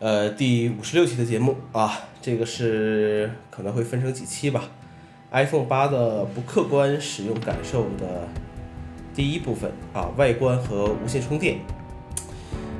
[0.00, 4.64] 呃，第五十六期的节目啊，这个是可能会分成几期吧。
[5.30, 8.26] iPhone 八的不客观使用感受的
[9.14, 11.58] 第一部分啊，外观和无线充电。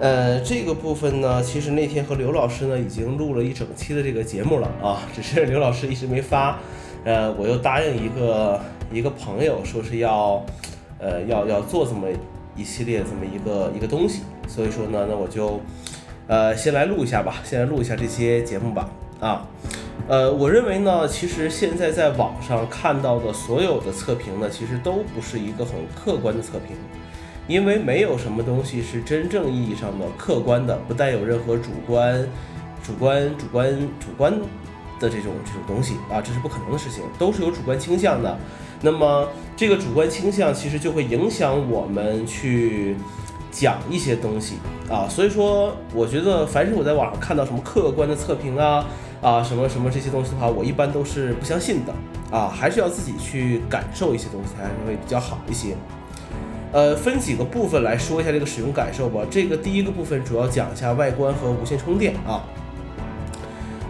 [0.00, 6.58] 呃，这个部分呢，其实那天和刘老师呢已经录了一整期的这个节目了啊，只是刘老师一直没发。
[7.04, 8.58] 呃，我又答应一个
[8.90, 10.42] 一个朋友说是要，
[10.98, 12.08] 呃，要要做这么
[12.56, 15.60] 一系列这么一个一个东西，所以说呢，那我就，
[16.28, 18.88] 呃，先来录一下吧，先来录一下这些节目吧。
[19.20, 19.46] 啊，
[20.08, 26.76] 呃，我认为呢，其实现在在网上看到的所有的测评呢，其实都不是一个很客观的测评。
[27.48, 32.24] 因为没有什么东西是真正意义上的客观的，不带有任何主观、
[32.84, 33.68] 主观、主观、
[33.98, 34.32] 主观
[35.00, 38.38] 的这种这种东西啊，这是不可能的事情，都是有主观倾向的。
[38.80, 42.96] 那么这个主观倾向其实就会影响我们去
[43.52, 44.56] 讲一些东西
[44.90, 45.06] 啊。
[45.08, 48.84] 所以说，我觉得凡是我在网上看到什么客观的测评啊
[49.20, 51.92] 啊什么什么这些东西的话，我一般都是不相信的
[52.36, 55.76] 啊，还是要自己去感受一些东西，才会比较好一些。
[56.72, 59.20] 呃，分几个部分来说一下这个使用感受吧。
[59.30, 62.42] 这个第一个部分主要讲一下外观和无线充电啊。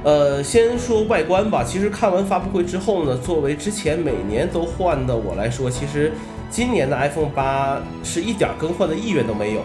[0.03, 1.63] 呃，先说外观吧。
[1.63, 6.11] 其实看完发布会之后呢，作为之前每年都换的我来说，其实
[6.53, 9.63] 今年的 iPhone 八是一点更换的意愿都没有。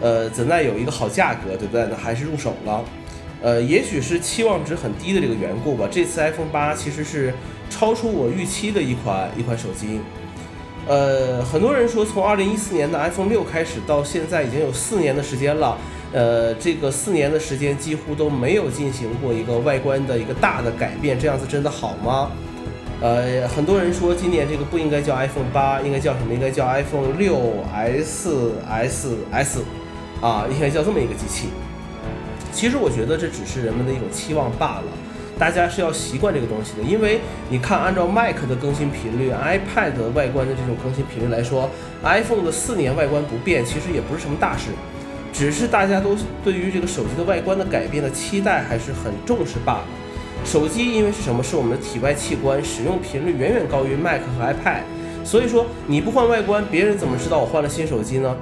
[0.00, 1.84] 呃，怎奈有一个好价格，对不对？
[1.90, 2.84] 那还是入手了。
[3.42, 5.88] 呃，也许是期望值很低的这个缘故吧。
[5.90, 7.34] 这次 iPhone 八其实是
[7.68, 9.98] 超出我预期的一款一款手机。
[10.86, 15.76] 呃，很多人说，从二零一四年的 iPhone 六开始到现在已经有四年的时间了。
[16.12, 22.30] 呃，这个四年的时间几乎都没有进行过一个外观的一个大的改变，这样子真的好吗？
[23.00, 26.32] 呃，很多人说今年这个不应该叫 iPhone 八，应该叫什么？
[26.32, 27.38] 应该叫 iPhone 六
[27.72, 29.60] S S S，
[30.20, 31.48] 啊，应该叫这么一个机器。
[32.52, 34.84] 其实我觉得这只是人们的一种期望罢了。
[35.36, 37.18] 大家是要习惯这个东西的，因为
[37.50, 41.68] 你看，按照 Mac 的更新频率，iPad 外观的这种更新频率来说
[42.04, 44.70] ，iPhone 的四年外观不变，其实也不是什么大事，
[45.32, 49.84] 只是大家都对于这个手机的外观的改变的期待还是很重视罢了。
[50.44, 51.42] 手机因为是什么？
[51.42, 54.80] 是我们的体外器官，使用频率远远高于 Mac 和 iPad，
[55.24, 58.36] 所以说你不换外观，别人怎么知道我换了新手机呢？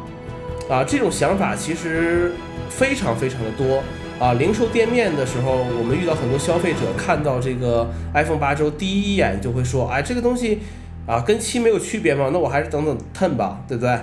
[0.68, 2.32] 啊，这种想法其实
[2.70, 3.82] 非常非常的多。
[4.18, 10.60] 啊，零售店面的时候，我们遇到很多消费者看到这个 iPhone 八之后，第一眼就会说：“哎，这个东西
[11.06, 12.30] 啊，跟七没有区别吗？
[12.32, 13.98] 那我还是等等 Ten 吧，对不对？”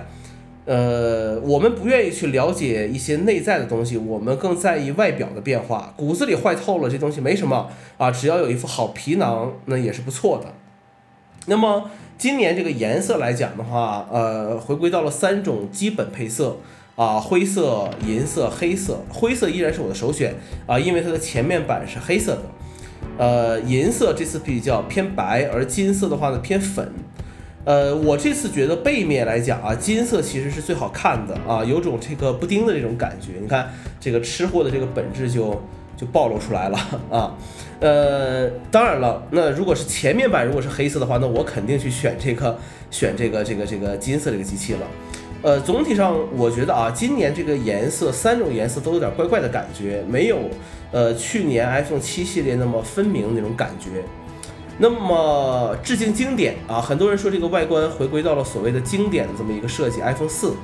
[0.66, 5.94] 呃，我们不愿意去了解一些内在的东西，我们更在意外表的变化。
[5.97, 10.53] 骨子里坏透了，这东西没什么啊，只要有一副好皮囊，那也是不错的。
[11.48, 16.58] 那么今年这个颜色来讲的话，呃，回归到了三种基本配色。
[16.96, 20.36] 啊，灰色、银色、黑色，灰色依然是我的首选
[20.68, 22.42] 啊，因为它的前面板是黑色的。
[23.18, 26.92] 呃，银色这次比较偏白，而金色的话呢偏粉。
[27.69, 33.34] 呃，我这次觉得背面来讲啊，金色其实是最好看的啊，有种这个布丁的这种感觉。
[33.40, 35.62] 你看这个吃货的这个本质就
[35.96, 36.80] 就暴露出来了
[37.12, 37.38] 啊。
[37.80, 42.57] 呃，当然了，那如果是前面板如果是黑色的话，那我肯定去选这个
[42.90, 44.80] 选这个这个这个金色这个机器了。
[45.44, 50.40] 呃，总体上我觉得啊，今年这个颜色三种颜色都有点怪怪的感觉，没有
[50.91, 54.03] 呃去年 iPhone 七系列那么分明那种感觉。
[54.79, 60.56] 那么致敬经典啊，很多人说这个外观回归到了所谓的经典的这么一个设计，iPhone 四，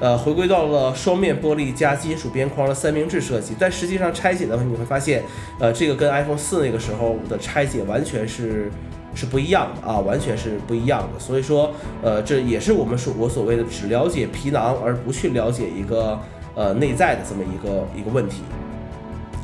[0.00, 3.54] 呃，回归到了双面玻璃加金属边框的三明治设计。
[3.58, 5.22] 但实际上拆解的话，你会发现，
[5.58, 8.70] 呃，这个跟 iPhone 四那个时候的拆解完全是。
[9.12, 11.18] 是不一样的啊，完全是不一样的。
[11.18, 16.16] 所以说，呃，这也是我们所我所谓的只了解皮囊而不去了解一个
[16.54, 18.42] 呃内在的这么一个一个问题。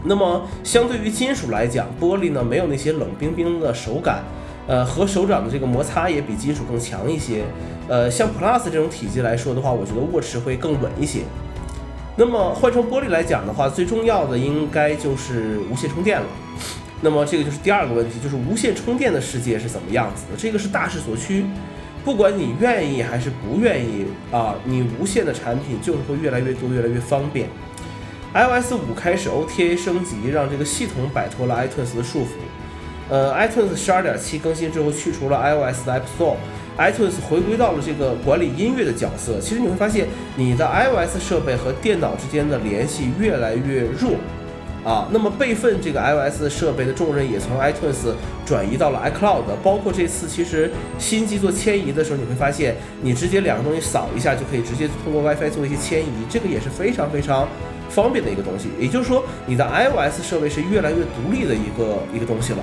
[0.05, 4.23] 那么，相对于金属来讲，玻璃呢没有那些冷冰冰的手感，
[4.67, 7.43] 呃，和手掌的这个摩擦也比金属更强一些。
[7.89, 11.21] 呃，像 Plus 这种体积来说的话，我觉得握持会更稳一些。
[12.17, 16.27] 那么换成玻璃来讲的话，最重要的应该就是无线充电了。
[17.03, 20.37] 那么这个就是第二个问题，就是无线充电的世界是怎么样子的？
[20.39, 21.45] 这个是大势所趋，
[22.05, 27.49] 不管你愿意还是不愿意啊，你无线的产品就是会越来越多，越来越方便。
[28.37, 32.29] iOS 五开始 OTA 升级，让这个系统摆脱了 iTunes 的束缚。
[33.09, 39.41] 呃，iTunes 十二点七更新之后，去除了 iOS 的 App Store，iTunes 回归到了这个管理音乐的角色。
[39.41, 40.07] 其实你会发现，
[40.37, 44.13] 你的 iOS 设备和电脑之间的联系越来越弱。
[44.85, 48.13] 啊，那么备份这个 iOS 设备的重任也从 iTunes
[48.45, 57.49] 转移到了 iCloud，包括这次其实新机做迁移的时候，你会发现你直接两个东西扫一下就可以直接通过 WiFi 做一些迁移，这个也是非常非常
[57.89, 58.69] 方便的一个东西。
[58.79, 62.59] 也就是说，你的 iOS 设备是越来越独立的一个一个东西了。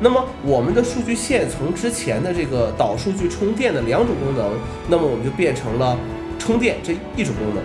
[0.00, 4.52] 那么我们的数据线从之前的这个导数据充电的两种功能，
[4.88, 5.98] 那么我们就变成了
[6.38, 7.64] 充电这一种功能。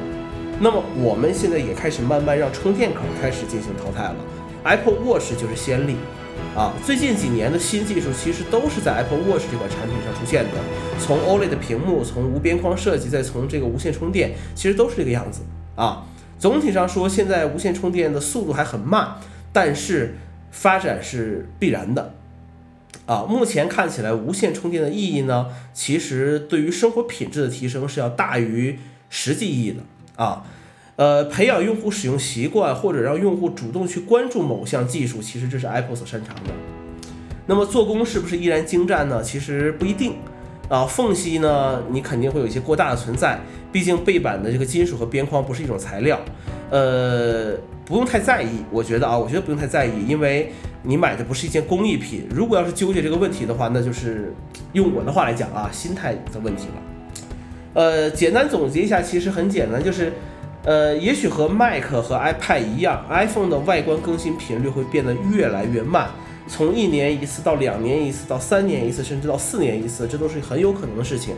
[0.59, 4.15] 那么我们现在也开始慢慢让充电口开始进行淘汰了。
[4.63, 5.95] Apple Watch 就是先例。
[6.56, 10.51] 啊，最近几年的新技术其实都是在 Apple Watch 这款产品上出现的，
[11.00, 15.41] 从 OLED 的屏幕，从无边框设计，再从这个无线充电，其实都是这个样子
[15.75, 16.03] 啊。
[16.43, 19.15] 总体上说，现在无线充电的速度还很慢，
[19.53, 20.15] 但是
[20.51, 22.15] 发展是必然的
[23.05, 23.23] 啊。
[23.23, 28.77] 目前看起来，无线充电的意义呢，其实对于生活品质的提升是要大于
[29.09, 30.43] 实际意义的啊。
[30.97, 36.51] 呃，培养用户使用习惯，或者让用户主动去关注某项技术，其实这是 Apple 所擅长的。
[37.45, 39.23] 那么做工是不是依然精湛呢？
[39.23, 40.15] 其实不一定
[40.69, 43.39] 啊，缝隙呢，你肯定会有一些过大的存在。
[43.71, 46.19] 毕竟背板的这个金属和边框不是一种材料，
[46.69, 47.54] 呃，
[47.86, 48.63] 不用太在意。
[48.71, 50.51] 我觉得啊，我觉得不用太在意，因为
[50.83, 52.27] 你买的不是一件工艺品。
[52.30, 54.33] 如果要是纠结这个问题的话，那就是
[54.74, 57.81] 用我的话来讲啊，心态的问题了。
[57.81, 60.13] 呃，简单总结一下，其实很简单，就是。
[60.65, 66.07] 呃，也许和 Mac 和 iPad 一样，iPhone 的外观更新频率会变得越来越慢，
[66.55, 71.33] 从一年一次到两年一次，到三年一次，甚至到四年一次，这都是很有可能的事情。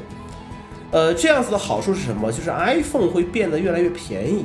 [0.92, 2.30] 呃，这样子的好处是什么？
[2.30, 4.44] 就是 iPhone 会变得越来越便宜，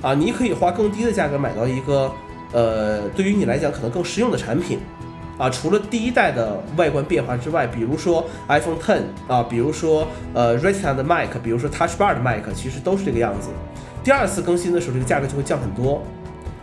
[0.00, 2.12] 啊，你可以花更低的价格买到一个，
[2.52, 4.78] 呃，对于你来讲可能更实用的产品，
[5.38, 13.48] 啊，除了第一代的外观变化之外，比如说 iPhone Ten 啊，比如说呃 Retina 的 Mac，比如说 Touch Bar 的 Mac，其实都是这个样子。
[14.04, 16.00] 第二次更新的时候，这个价格就会降很多。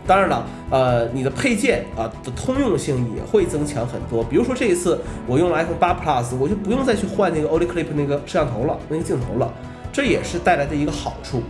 [0.06, 4.22] 当然了，呃，你的配件啊的通用性也会增强很多。
[4.22, 9.52] 比如说这一次我用了 iPhone 8 Plus，我就不用再去换那个 Olyclip 那个摄像头了，那个镜头了，
[9.92, 11.42] 这也是带来的一个好处，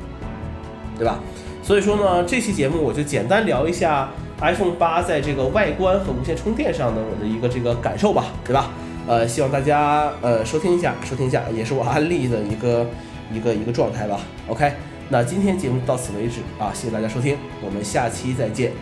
[0.97, 1.19] 对吧？
[1.63, 4.09] 所以说呢，这期节目我就简单聊一下
[4.41, 8.71] iPhone 8在这个外观和无线充电上的我的一个这个感受吧，对吧？
[9.07, 12.87] 呃，希望大家呃收听一下，收听一下，也是我安利的一个
[13.33, 14.21] 一个一个状态吧。
[14.49, 14.73] OK。
[15.11, 18.73] 那今天节目到此为止啊，谢谢大家收听，我们下期再见。